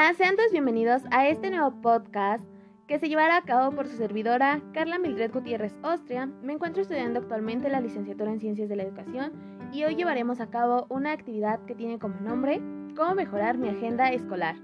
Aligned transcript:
Hola, 0.00 0.14
sean 0.14 0.36
todos 0.36 0.52
bienvenidos 0.52 1.02
a 1.10 1.26
este 1.26 1.50
nuevo 1.50 1.72
podcast 1.82 2.44
que 2.86 3.00
se 3.00 3.08
llevará 3.08 3.36
a 3.36 3.42
cabo 3.42 3.74
por 3.74 3.88
su 3.88 3.96
servidora 3.96 4.62
Carla 4.72 4.96
Mildred 4.96 5.32
Gutiérrez 5.32 5.74
Austria. 5.82 6.26
Me 6.40 6.52
encuentro 6.52 6.82
estudiando 6.82 7.18
actualmente 7.18 7.68
la 7.68 7.80
licenciatura 7.80 8.30
en 8.30 8.38
Ciencias 8.38 8.68
de 8.68 8.76
la 8.76 8.84
Educación 8.84 9.32
y 9.72 9.82
hoy 9.82 9.96
llevaremos 9.96 10.40
a 10.40 10.50
cabo 10.50 10.86
una 10.88 11.10
actividad 11.10 11.64
que 11.64 11.74
tiene 11.74 11.98
como 11.98 12.20
nombre 12.20 12.62
Cómo 12.94 13.16
mejorar 13.16 13.58
mi 13.58 13.70
agenda 13.70 14.12
escolar. 14.12 14.54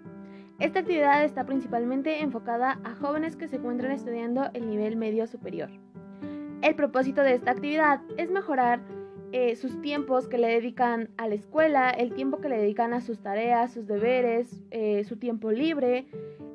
Esta 0.60 0.78
actividad 0.78 1.24
está 1.24 1.44
principalmente 1.44 2.22
enfocada 2.22 2.78
a 2.84 2.94
jóvenes 2.94 3.34
que 3.34 3.48
se 3.48 3.56
encuentran 3.56 3.90
estudiando 3.90 4.50
el 4.54 4.70
nivel 4.70 4.94
medio 4.94 5.26
superior. 5.26 5.70
El 6.62 6.76
propósito 6.76 7.22
de 7.22 7.34
esta 7.34 7.50
actividad 7.50 8.02
es 8.18 8.30
mejorar 8.30 8.82
eh, 9.36 9.56
sus 9.56 9.82
tiempos 9.82 10.28
que 10.28 10.38
le 10.38 10.46
dedican 10.46 11.08
a 11.16 11.26
la 11.26 11.34
escuela, 11.34 11.90
el 11.90 12.14
tiempo 12.14 12.40
que 12.40 12.48
le 12.48 12.56
dedican 12.56 12.94
a 12.94 13.00
sus 13.00 13.18
tareas, 13.18 13.72
sus 13.72 13.84
deberes, 13.84 14.62
eh, 14.70 15.02
su 15.02 15.16
tiempo 15.16 15.50
libre. 15.50 16.06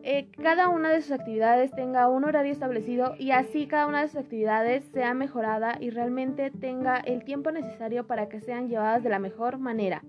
Eh, 0.02 0.30
cada 0.42 0.70
una 0.70 0.90
de 0.90 1.02
sus 1.02 1.12
actividades 1.12 1.72
tenga 1.72 2.08
un 2.08 2.24
horario 2.24 2.54
establecido 2.54 3.16
y 3.20 3.32
así 3.32 3.68
cada 3.68 3.86
una 3.86 4.02
de 4.02 4.08
sus 4.08 4.22
actividades 4.22 4.86
sea 4.94 5.14
mejorada 5.14 5.76
y 5.78 5.90
realmente 5.90 6.52
tenga 6.52 6.96
el 7.00 7.26
tiempo 7.26 7.52
necesario 7.52 8.08
para 8.08 8.30
que 8.30 8.40
sean 8.40 8.70
llevadas 8.70 9.04
de 9.04 9.10
la 9.10 9.20
mejor 9.20 9.58
manera. 9.58 10.02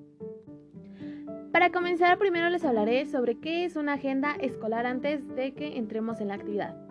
Para 1.51 1.73
comenzar, 1.73 2.19
primero 2.19 2.51
les 2.51 2.65
hablaré 2.65 3.05
sobre 3.07 3.41
qué 3.41 3.65
es 3.65 3.75
una 3.75 3.95
agenda 3.95 4.37
escolar 4.39 4.87
antes 4.87 5.27
de 5.35 5.55
que 5.55 5.77
entremos 5.77 6.21
en 6.21 6.29
la 6.29 6.35
actividad. 6.35 6.90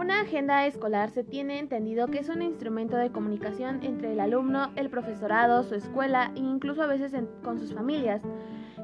Una 0.00 0.22
agenda 0.22 0.64
escolar 0.64 1.10
se 1.10 1.24
tiene 1.24 1.58
entendido 1.58 2.06
que 2.06 2.20
es 2.20 2.30
un 2.30 2.40
instrumento 2.40 2.96
de 2.96 3.12
comunicación 3.12 3.80
entre 3.82 4.14
el 4.14 4.20
alumno, 4.20 4.70
el 4.74 4.88
profesorado, 4.88 5.62
su 5.62 5.74
escuela 5.74 6.32
e 6.34 6.38
incluso 6.38 6.82
a 6.82 6.86
veces 6.86 7.12
con 7.44 7.58
sus 7.58 7.74
familias, 7.74 8.22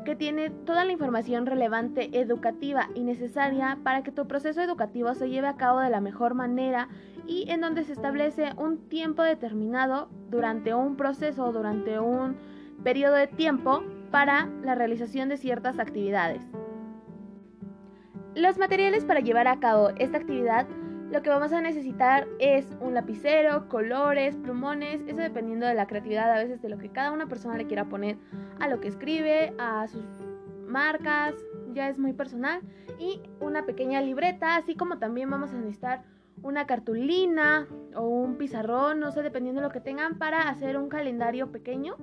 que 0.04 0.14
tiene 0.14 0.50
toda 0.50 0.84
la 0.84 0.92
información 0.92 1.46
relevante, 1.46 2.10
educativa 2.20 2.90
y 2.94 3.02
necesaria 3.02 3.78
para 3.82 4.02
que 4.02 4.12
tu 4.12 4.28
proceso 4.28 4.60
educativo 4.60 5.14
se 5.14 5.30
lleve 5.30 5.48
a 5.48 5.56
cabo 5.56 5.80
de 5.80 5.88
la 5.88 6.02
mejor 6.02 6.34
manera 6.34 6.90
y 7.26 7.50
en 7.50 7.62
donde 7.62 7.84
se 7.84 7.94
establece 7.94 8.52
un 8.58 8.86
tiempo 8.90 9.22
determinado 9.22 10.10
durante 10.28 10.74
un 10.74 10.98
proceso 10.98 11.50
durante 11.50 11.98
un 11.98 12.36
periodo 12.84 13.14
de 13.14 13.26
tiempo 13.26 13.82
para 14.10 14.50
la 14.62 14.74
realización 14.74 15.30
de 15.30 15.38
ciertas 15.38 15.78
actividades. 15.78 16.42
Los 18.34 18.58
materiales 18.58 19.06
para 19.06 19.20
llevar 19.20 19.48
a 19.48 19.60
cabo 19.60 19.92
esta 19.96 20.18
actividad 20.18 20.66
lo 21.10 21.22
que 21.22 21.30
vamos 21.30 21.52
a 21.52 21.60
necesitar 21.60 22.26
es 22.38 22.66
un 22.80 22.94
lapicero, 22.94 23.68
colores, 23.68 24.36
plumones, 24.36 25.00
eso 25.06 25.20
dependiendo 25.20 25.66
de 25.66 25.74
la 25.74 25.86
creatividad 25.86 26.30
a 26.32 26.38
veces 26.38 26.60
de 26.62 26.68
lo 26.68 26.78
que 26.78 26.90
cada 26.90 27.12
una 27.12 27.26
persona 27.26 27.56
le 27.56 27.66
quiera 27.66 27.84
poner 27.84 28.16
a 28.58 28.68
lo 28.68 28.80
que 28.80 28.88
escribe, 28.88 29.54
a 29.58 29.86
sus 29.86 30.04
marcas, 30.66 31.34
ya 31.72 31.88
es 31.88 31.98
muy 31.98 32.12
personal, 32.12 32.60
y 32.98 33.22
una 33.40 33.66
pequeña 33.66 34.00
libreta, 34.00 34.56
así 34.56 34.74
como 34.74 34.98
también 34.98 35.30
vamos 35.30 35.52
a 35.52 35.56
necesitar 35.56 36.02
una 36.42 36.66
cartulina 36.66 37.66
o 37.94 38.02
un 38.02 38.36
pizarrón, 38.36 39.00
no 39.00 39.12
sé, 39.12 39.22
dependiendo 39.22 39.60
de 39.60 39.68
lo 39.68 39.72
que 39.72 39.80
tengan 39.80 40.18
para 40.18 40.48
hacer 40.48 40.76
un 40.76 40.88
calendario 40.88 41.50
pequeño. 41.50 41.96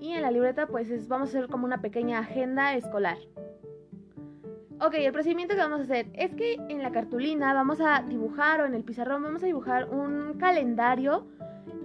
Y 0.00 0.12
en 0.12 0.22
la 0.22 0.30
libreta 0.30 0.66
pues 0.66 1.08
vamos 1.08 1.28
a 1.28 1.38
hacer 1.38 1.50
como 1.50 1.64
una 1.64 1.80
pequeña 1.80 2.18
agenda 2.18 2.74
escolar. 2.74 3.18
Ok, 4.84 4.94
el 4.94 5.12
procedimiento 5.12 5.54
que 5.54 5.60
vamos 5.60 5.78
a 5.78 5.84
hacer 5.84 6.08
es 6.12 6.34
que 6.34 6.54
en 6.54 6.82
la 6.82 6.90
cartulina 6.90 7.54
vamos 7.54 7.80
a 7.80 8.02
dibujar 8.02 8.62
o 8.62 8.66
en 8.66 8.74
el 8.74 8.82
pizarrón 8.82 9.22
vamos 9.22 9.40
a 9.44 9.46
dibujar 9.46 9.88
un 9.88 10.34
calendario, 10.40 11.24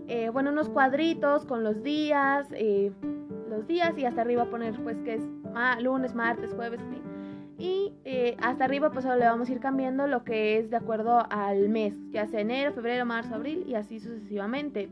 eh, 0.07 0.29
bueno, 0.29 0.49
unos 0.49 0.67
cuadritos 0.67 1.45
con 1.45 1.63
los 1.63 1.83
días, 1.83 2.47
eh, 2.53 2.91
los 3.51 3.67
días 3.67 3.95
y 3.99 4.05
hasta 4.05 4.21
arriba 4.21 4.49
poner 4.49 4.73
pues 4.81 4.99
que 5.01 5.13
es 5.13 5.29
lunes, 5.79 6.15
martes, 6.15 6.55
jueves, 6.55 6.81
y 7.59 7.93
eh, 8.03 8.35
hasta 8.41 8.65
arriba 8.65 8.89
pues 8.89 9.05
le 9.05 9.25
vamos 9.25 9.47
a 9.47 9.51
ir 9.51 9.59
cambiando 9.59 10.07
lo 10.07 10.23
que 10.23 10.57
es 10.57 10.71
de 10.71 10.77
acuerdo 10.77 11.23
al 11.29 11.69
mes, 11.69 11.93
ya 12.09 12.25
sea 12.25 12.39
enero, 12.39 12.73
febrero, 12.73 13.05
marzo, 13.05 13.35
abril 13.35 13.63
y 13.67 13.75
así 13.75 13.99
sucesivamente. 13.99 14.89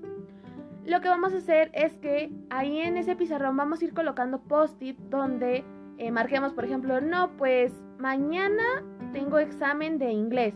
Lo 0.85 1.01
que 1.01 1.09
vamos 1.09 1.33
a 1.33 1.37
hacer 1.37 1.71
es 1.73 1.97
que 1.97 2.31
ahí 2.51 2.81
en 2.81 2.97
ese 2.97 3.15
pizarrón 3.15 3.57
vamos 3.57 3.81
a 3.81 3.85
ir 3.85 3.95
colocando 3.95 4.41
post-it 4.41 4.95
donde 5.09 5.63
marquemos, 6.11 6.53
por 6.53 6.65
ejemplo, 6.65 7.01
no, 7.01 7.31
pues 7.37 7.73
mañana 7.99 8.83
tengo 9.13 9.39
examen 9.39 9.97
de 9.97 10.11
inglés. 10.11 10.53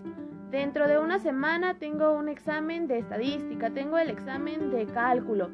Dentro 0.52 0.88
de 0.88 0.98
una 0.98 1.20
semana 1.20 1.76
tengo 1.76 2.12
un 2.14 2.28
examen 2.28 2.88
de 2.88 3.00
estadística, 3.00 3.70
tengo 3.70 3.98
el 3.98 4.10
examen 4.10 4.72
de 4.72 4.86
cálculo. 4.88 5.50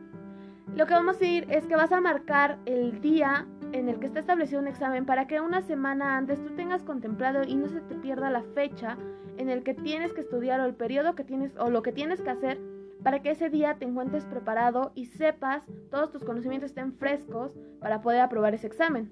Lo 0.75 0.85
que 0.85 0.93
vamos 0.93 1.21
a 1.21 1.25
ir 1.25 1.45
es 1.49 1.65
que 1.67 1.75
vas 1.75 1.91
a 1.91 2.01
marcar 2.01 2.57
el 2.65 3.01
día 3.01 3.45
en 3.71 3.89
el 3.89 3.99
que 3.99 4.07
está 4.07 4.19
establecido 4.19 4.61
un 4.61 4.67
examen 4.67 5.05
para 5.05 5.27
que 5.27 5.41
una 5.41 5.61
semana 5.61 6.17
antes 6.17 6.41
tú 6.43 6.55
tengas 6.55 6.83
contemplado 6.83 7.43
y 7.43 7.55
no 7.55 7.67
se 7.67 7.81
te 7.81 7.95
pierda 7.95 8.29
la 8.29 8.41
fecha 8.41 8.97
en 9.37 9.49
el 9.49 9.63
que 9.63 9.73
tienes 9.73 10.13
que 10.13 10.21
estudiar 10.21 10.59
o 10.61 10.65
el 10.65 10.75
periodo 10.75 11.15
que 11.15 11.23
tienes 11.23 11.55
o 11.57 11.69
lo 11.69 11.81
que 11.81 11.91
tienes 11.91 12.21
que 12.21 12.29
hacer 12.29 12.59
para 13.03 13.21
que 13.21 13.31
ese 13.31 13.49
día 13.49 13.75
te 13.77 13.85
encuentres 13.85 14.25
preparado 14.25 14.91
y 14.95 15.05
sepas, 15.05 15.63
todos 15.91 16.11
tus 16.11 16.23
conocimientos 16.23 16.71
estén 16.71 16.93
frescos 16.93 17.51
para 17.79 18.01
poder 18.01 18.21
aprobar 18.21 18.55
ese 18.55 18.65
examen. 18.65 19.11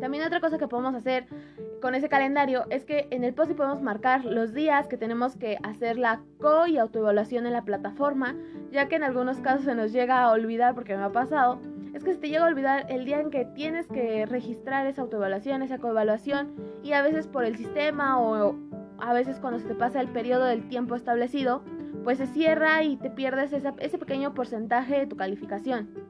También 0.00 0.24
otra 0.24 0.40
cosa 0.40 0.58
que 0.58 0.68
podemos 0.68 0.94
hacer 0.94 1.26
con 1.80 1.94
ese 1.94 2.08
calendario 2.08 2.64
es 2.70 2.84
que 2.84 3.06
en 3.10 3.24
el 3.24 3.34
post 3.34 3.52
podemos 3.52 3.80
marcar 3.82 4.24
los 4.24 4.52
días 4.52 4.88
que 4.88 4.96
tenemos 4.96 5.36
que 5.36 5.58
hacer 5.62 5.98
la 5.98 6.20
co 6.40 6.66
y 6.66 6.78
autoevaluación 6.78 7.46
en 7.46 7.52
la 7.52 7.64
plataforma, 7.64 8.34
ya 8.70 8.88
que 8.88 8.96
en 8.96 9.04
algunos 9.04 9.40
casos 9.40 9.64
se 9.64 9.74
nos 9.74 9.92
llega 9.92 10.22
a 10.22 10.30
olvidar 10.30 10.74
porque 10.74 10.96
me 10.96 11.02
ha 11.02 11.12
pasado. 11.12 11.60
Es 11.94 12.04
que 12.04 12.12
se 12.12 12.18
te 12.18 12.28
llega 12.28 12.44
a 12.44 12.48
olvidar 12.48 12.86
el 12.90 13.06
día 13.06 13.20
en 13.20 13.30
que 13.30 13.46
tienes 13.46 13.86
que 13.86 14.26
registrar 14.26 14.86
esa 14.86 15.02
autoevaluación, 15.02 15.62
esa 15.62 15.78
coevaluación, 15.78 16.54
y 16.82 16.92
a 16.92 17.02
veces 17.02 17.26
por 17.26 17.44
el 17.44 17.56
sistema 17.56 18.18
o 18.20 18.54
a 18.98 19.12
veces 19.14 19.38
cuando 19.40 19.58
se 19.60 19.66
te 19.66 19.74
pasa 19.74 20.00
el 20.00 20.08
periodo 20.08 20.44
del 20.44 20.68
tiempo 20.68 20.94
establecido, 20.94 21.62
pues 22.04 22.18
se 22.18 22.26
cierra 22.26 22.82
y 22.82 22.96
te 22.96 23.10
pierdes 23.10 23.52
ese 23.52 23.98
pequeño 23.98 24.34
porcentaje 24.34 24.98
de 24.98 25.06
tu 25.06 25.16
calificación. 25.16 26.05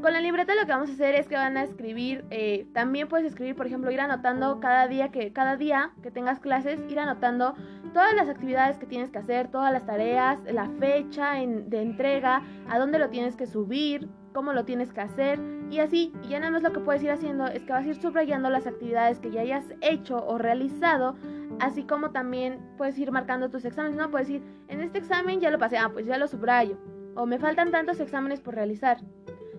Con 0.00 0.12
la 0.12 0.20
libreta 0.20 0.54
lo 0.54 0.64
que 0.64 0.72
vamos 0.72 0.90
a 0.90 0.92
hacer 0.92 1.16
es 1.16 1.26
que 1.26 1.34
van 1.34 1.56
a 1.56 1.64
escribir, 1.64 2.24
eh, 2.30 2.68
también 2.72 3.08
puedes 3.08 3.26
escribir, 3.26 3.56
por 3.56 3.66
ejemplo, 3.66 3.90
ir 3.90 4.00
anotando 4.00 4.60
cada 4.60 4.86
día 4.86 5.10
que 5.10 5.32
cada 5.32 5.56
día 5.56 5.90
que 6.02 6.12
tengas 6.12 6.38
clases, 6.38 6.80
ir 6.88 7.00
anotando 7.00 7.56
todas 7.92 8.14
las 8.14 8.28
actividades 8.28 8.78
que 8.78 8.86
tienes 8.86 9.10
que 9.10 9.18
hacer, 9.18 9.48
todas 9.48 9.72
las 9.72 9.86
tareas, 9.86 10.40
la 10.44 10.68
fecha 10.78 11.32
de 11.32 11.82
entrega, 11.82 12.42
a 12.68 12.78
dónde 12.78 13.00
lo 13.00 13.10
tienes 13.10 13.34
que 13.34 13.46
subir, 13.46 14.08
cómo 14.32 14.52
lo 14.52 14.64
tienes 14.64 14.92
que 14.92 15.00
hacer 15.00 15.40
y 15.68 15.80
así. 15.80 16.12
Y 16.22 16.28
ya 16.28 16.38
nada 16.38 16.52
más 16.52 16.62
lo 16.62 16.72
que 16.72 16.78
puedes 16.78 17.02
ir 17.02 17.10
haciendo 17.10 17.48
es 17.48 17.64
que 17.64 17.72
vas 17.72 17.84
a 17.84 17.88
ir 17.88 18.00
subrayando 18.00 18.50
las 18.50 18.68
actividades 18.68 19.18
que 19.18 19.32
ya 19.32 19.40
hayas 19.40 19.74
hecho 19.80 20.24
o 20.24 20.38
realizado, 20.38 21.16
así 21.58 21.82
como 21.82 22.12
también 22.12 22.60
puedes 22.76 22.96
ir 23.00 23.10
marcando 23.10 23.50
tus 23.50 23.64
exámenes, 23.64 23.96
¿no? 23.96 24.12
Puedes 24.12 24.28
decir, 24.28 24.42
en 24.68 24.80
este 24.80 24.98
examen 24.98 25.40
ya 25.40 25.50
lo 25.50 25.58
pasé, 25.58 25.76
ah, 25.76 25.90
pues 25.92 26.06
ya 26.06 26.18
lo 26.18 26.28
subrayo. 26.28 26.78
O 27.16 27.26
me 27.26 27.40
faltan 27.40 27.72
tantos 27.72 27.98
exámenes 27.98 28.40
por 28.40 28.54
realizar. 28.54 28.98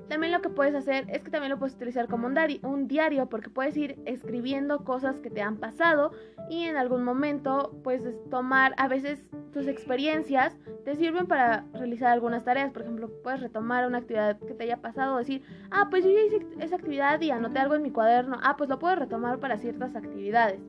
También 0.09 0.34
lo 0.34 0.42
que 0.42 0.50
puedes 0.50 0.74
hacer 0.74 1.06
es 1.09 1.24
que 1.24 1.30
también 1.30 1.52
lo 1.52 1.59
puedes 1.59 1.75
utilizar 1.75 2.08
como 2.08 2.25
un, 2.25 2.36
un, 2.64 2.88
diario 2.88 3.30
porque 3.30 3.52
puedes 3.52 3.78
ir 3.78 4.00
escribiendo 4.06 4.84
cosas 4.84 5.20
que 5.20 5.30
te 5.30 5.44
han 5.44 5.58
pasado 5.58 6.12
y 6.50 6.64
en 6.64 6.78
algún 6.78 7.03
momento 7.03 7.80
puedes 7.84 8.03
tomar, 8.31 8.74
a 8.78 8.88
veces 8.88 9.24
tus 9.53 9.68
experiencias 9.68 10.58
te 10.84 10.96
sirven 10.96 11.28
para 11.28 11.66
realizar 11.74 12.12
algunas 12.12 12.44
tareas. 12.44 12.72
Por 12.72 12.81
ejemplo, 12.81 13.12
puedes 13.24 13.40
retomar 13.40 13.86
una 13.86 14.00
actividad 14.00 14.40
que 14.40 14.56
te 14.56 14.64
haya 14.64 14.78
pasado, 14.78 15.18
decir, 15.18 15.44
ah, 15.69 15.90
pues 15.92 16.03
yo 16.03 16.09
ya 16.09 16.22
hice 16.22 16.46
esa 16.59 16.78
actividad 16.78 17.22
y 17.22 17.30
anoté 17.30 17.59
algo 17.59 17.75
en 17.75 17.84
mi 17.84 17.92
cuaderno, 17.92 18.38
ah, 18.42 18.58
pues 18.58 18.68
lo 18.68 18.80
puedo 18.80 18.96
retomar 18.96 19.40
para 19.40 19.59
ciertas 19.59 19.96
actividades. 19.96 20.59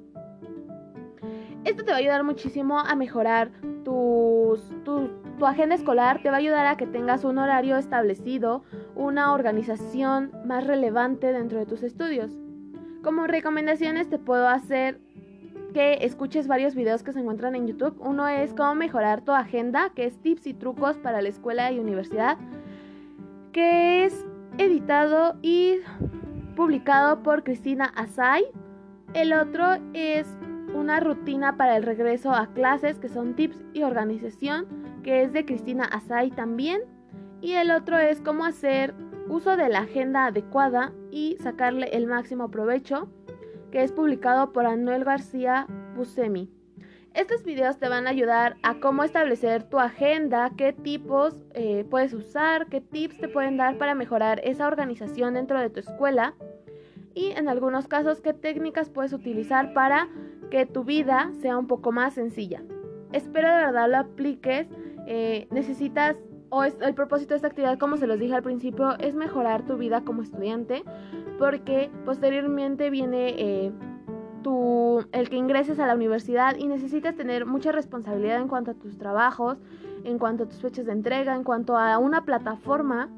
Esto 1.65 1.85
te 1.85 1.93
va 1.93 1.97
a 1.97 2.01
ayudar 2.01 2.25
muchísimo 2.25 2.79
a 2.79 2.95
mejorar 2.95 3.51
tu, 3.85 4.59
tu 4.85 5.47
agenda 5.47 5.75
escolar, 5.75 6.21
te 6.23 6.29
va 6.29 6.37
a 6.37 6.39
ayudar 6.39 6.67
a 6.67 6.77
que 6.77 6.87
tengas 6.87 7.25
un 7.25 7.39
horario 7.39 7.77
establecido, 7.77 8.63
una 9.01 9.33
organización 9.33 10.31
más 10.45 10.67
relevante 10.67 11.33
dentro 11.33 11.59
de 11.59 11.65
tus 11.65 11.83
estudios. 11.83 12.31
Como 13.03 13.27
recomendaciones 13.27 14.11
te 14.11 14.19
puedo 14.19 14.47
hacer 14.47 15.01
que 15.73 16.01
escuches 16.03 16.47
varios 16.47 16.75
videos 16.75 17.03
que 17.03 17.13
se 17.13 17.21
encuentran 17.21 17.55
en 17.55 17.67
YouTube. 17.67 17.97
Uno 18.01 18.29
es 18.29 18.53
cómo 18.53 18.75
mejorar 18.75 19.23
tu 19.23 19.33
agenda, 19.33 19.91
que 19.95 20.05
es 20.05 20.21
tips 20.21 20.47
y 20.49 20.53
trucos 20.53 20.99
para 20.99 21.23
la 21.23 21.31
escuela 21.31 21.73
y 21.73 21.79
universidad, 21.79 22.37
que 23.53 24.05
es 24.05 24.27
editado 24.59 25.37
y 25.41 25.77
publicado 26.55 27.23
por 27.23 27.43
Cristina 27.43 27.87
Asai. 27.97 28.45
El 29.15 29.33
otro 29.33 29.79
es 29.95 30.27
una 30.75 31.01
rutina 31.01 31.57
para 31.57 31.75
el 31.79 31.85
regreso 31.85 32.33
a 32.33 32.49
clases, 32.49 32.99
que 32.99 33.09
son 33.09 33.35
tips 33.35 33.65
y 33.73 33.83
organización, 33.83 34.67
que 35.03 35.23
es 35.23 35.33
de 35.33 35.47
Cristina 35.47 35.85
Asai 35.85 36.31
también. 36.31 36.83
Y 37.41 37.53
el 37.55 37.71
otro 37.71 37.99
es 37.99 38.21
cómo 38.21 38.45
hacer 38.45 38.95
uso 39.29 39.57
de 39.57 39.69
la 39.69 39.81
agenda 39.81 40.27
adecuada 40.27 40.93
y 41.11 41.37
sacarle 41.41 41.89
el 41.97 42.07
máximo 42.07 42.51
provecho, 42.51 43.09
que 43.71 43.83
es 43.83 43.93
publicado 43.93 44.53
por 44.53 44.67
Anuel 44.67 45.05
García 45.05 45.67
Busemi. 45.97 46.51
Estos 47.15 47.43
videos 47.43 47.79
te 47.79 47.89
van 47.89 48.07
a 48.07 48.11
ayudar 48.11 48.57
a 48.63 48.79
cómo 48.79 49.03
establecer 49.03 49.65
tu 49.65 49.81
agenda, 49.81 50.53
qué 50.57 50.73
tipos 50.73 51.35
eh, 51.55 51.85
puedes 51.91 52.13
usar, 52.13 52.69
qué 52.69 52.81
tips 52.81 53.19
te 53.19 53.29
pueden 53.29 53.57
dar 53.57 53.79
para 53.79 53.95
mejorar 53.97 54.41
esa 54.45 54.69
organización 54.69 55.35
dentro 55.35 55.59
de 55.61 55.71
tu 55.71 55.81
escuela. 55.81 56.35
y 57.13 57.33
en 57.33 57.49
algunos 57.49 57.89
casos 57.89 58.21
qué 58.21 58.33
técnicas 58.33 58.89
puedes 58.89 59.13
utilizar 59.13 59.73
para 59.73 60.09
que 60.49 60.65
tu 60.65 60.85
vida 60.85 61.33
sea 61.41 61.59
un 61.59 61.67
poco 61.67 61.91
más 61.91 62.15
sencilla. 62.15 62.63
Espero 63.13 63.49
de 63.49 63.57
verdad 63.57 63.91
lo 63.91 63.97
apliques. 63.99 64.69
Eh, 65.07 65.49
necesitas, 65.51 66.17
o 66.51 66.65
el 66.65 66.95
propósito 66.95 67.31
de 67.31 67.37
esta 67.37 67.49
actividad, 67.49 67.79
como 67.79 67.97
se 67.97 68.07
los 68.07 68.19
dije 68.19 68.35
al 68.35 68.43
principio, 68.43 68.99
es 68.99 69.15
mejorar 69.15 69.65
tu 69.65 69.77
vida 69.77 70.03
como 70.03 70.23
estudiante, 70.23 70.85
porque 71.39 71.91
posteriormente 72.05 72.91
viene 72.91 73.35
eh, 73.39 73.73
tu, 74.43 75.07
el 75.13 75.31
que 75.31 75.37
ingreses 75.37 75.79
a 75.79 75.87
la 75.87 75.95
universidad 75.95 76.57
y 76.57 76.67
necesitas 76.67 77.15
tener 77.15 77.47
mucha 77.47 77.71
responsabilidad 77.71 78.41
en 78.41 78.49
cuanto 78.49 78.73
a 78.73 78.75
tus 78.75 78.99
trabajos, 78.99 79.59
en 80.03 80.19
cuanto 80.19 80.45
a 80.45 80.49
tus 80.49 80.61
fechas 80.61 80.87
de 80.87 80.93
entrega, 80.93 81.37
en 81.37 81.45
cuanto 81.45 81.77
a 81.79 81.99
una 81.99 82.25
plataforma, 82.25 83.09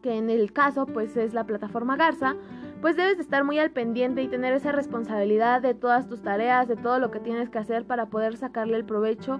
que 0.00 0.16
en 0.16 0.30
el 0.30 0.52
caso 0.52 0.86
pues 0.86 1.16
es 1.16 1.34
la 1.34 1.44
plataforma 1.44 1.96
Garza, 1.96 2.34
pues 2.80 2.96
debes 2.96 3.16
de 3.16 3.22
estar 3.22 3.44
muy 3.44 3.58
al 3.58 3.70
pendiente 3.70 4.22
y 4.22 4.28
tener 4.28 4.54
esa 4.54 4.72
responsabilidad 4.72 5.60
de 5.60 5.74
todas 5.74 6.08
tus 6.08 6.22
tareas, 6.22 6.66
de 6.66 6.76
todo 6.76 6.98
lo 6.98 7.10
que 7.10 7.20
tienes 7.20 7.50
que 7.50 7.58
hacer 7.58 7.84
para 7.84 8.06
poder 8.06 8.36
sacarle 8.36 8.76
el 8.76 8.84
provecho 8.84 9.38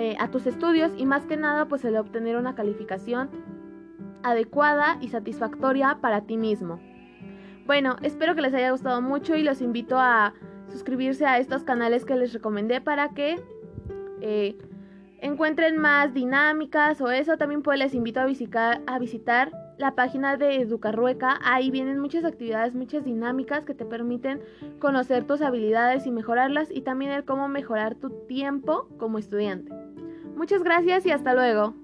eh, 0.00 0.16
a 0.18 0.30
tus 0.30 0.46
estudios 0.46 0.92
y 0.96 1.04
más 1.04 1.26
que 1.26 1.36
nada 1.36 1.66
pues 1.66 1.84
el 1.84 1.94
obtener 1.98 2.38
una 2.38 2.54
calificación 2.54 3.28
adecuada 4.22 4.96
y 5.02 5.08
satisfactoria 5.08 5.98
para 6.00 6.22
ti 6.22 6.38
mismo. 6.38 6.80
Bueno, 7.66 7.96
espero 8.00 8.34
que 8.34 8.40
les 8.40 8.54
haya 8.54 8.70
gustado 8.70 9.02
mucho 9.02 9.36
y 9.36 9.42
los 9.42 9.60
invito 9.60 9.98
a 9.98 10.32
suscribirse 10.68 11.26
a 11.26 11.38
estos 11.38 11.64
canales 11.64 12.06
que 12.06 12.16
les 12.16 12.32
recomendé 12.32 12.80
para 12.80 13.10
que 13.10 13.42
eh, 14.22 14.56
encuentren 15.18 15.76
más 15.76 16.14
dinámicas 16.14 16.98
o 17.02 17.10
eso. 17.10 17.36
También 17.36 17.60
pues 17.60 17.78
les 17.78 17.92
invito 17.92 18.20
a 18.20 18.24
visitar, 18.24 18.80
a 18.86 18.98
visitar 18.98 19.52
la 19.76 19.94
página 19.94 20.38
de 20.38 20.62
Educarrueca. 20.62 21.38
Ahí 21.44 21.70
vienen 21.70 21.98
muchas 21.98 22.24
actividades, 22.24 22.74
muchas 22.74 23.04
dinámicas 23.04 23.66
que 23.66 23.74
te 23.74 23.84
permiten 23.84 24.40
conocer 24.78 25.26
tus 25.26 25.42
habilidades 25.42 26.06
y 26.06 26.10
mejorarlas 26.10 26.70
y 26.70 26.80
también 26.80 27.10
el 27.10 27.26
cómo 27.26 27.48
mejorar 27.48 27.96
tu 27.96 28.08
tiempo 28.26 28.88
como 28.98 29.18
estudiante. 29.18 29.79
Muchas 30.40 30.62
gracias 30.62 31.04
y 31.04 31.10
hasta 31.10 31.34
luego. 31.34 31.74